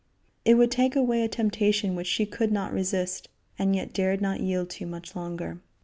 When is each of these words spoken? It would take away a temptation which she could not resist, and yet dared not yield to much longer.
It 0.45 0.55
would 0.55 0.71
take 0.71 0.95
away 0.95 1.21
a 1.21 1.27
temptation 1.27 1.95
which 1.95 2.07
she 2.07 2.25
could 2.25 2.51
not 2.51 2.73
resist, 2.73 3.29
and 3.59 3.75
yet 3.75 3.93
dared 3.93 4.19
not 4.19 4.39
yield 4.39 4.71
to 4.71 4.87
much 4.87 5.15
longer. 5.15 5.61